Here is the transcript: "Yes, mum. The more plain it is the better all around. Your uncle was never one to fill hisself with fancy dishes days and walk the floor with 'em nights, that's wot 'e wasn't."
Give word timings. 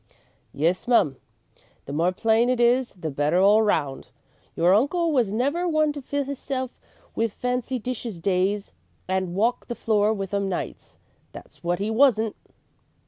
"Yes, 0.51 0.87
mum. 0.87 1.17
The 1.85 1.93
more 1.93 2.11
plain 2.11 2.49
it 2.49 2.59
is 2.59 2.93
the 2.93 3.11
better 3.11 3.39
all 3.39 3.59
around. 3.59 4.09
Your 4.55 4.73
uncle 4.73 5.11
was 5.11 5.31
never 5.31 5.67
one 5.67 5.93
to 5.93 6.01
fill 6.01 6.23
hisself 6.23 6.79
with 7.13 7.33
fancy 7.33 7.77
dishes 7.77 8.19
days 8.19 8.73
and 9.07 9.35
walk 9.35 9.67
the 9.67 9.75
floor 9.75 10.11
with 10.11 10.33
'em 10.33 10.49
nights, 10.49 10.97
that's 11.33 11.63
wot 11.63 11.79
'e 11.79 11.91
wasn't." 11.91 12.35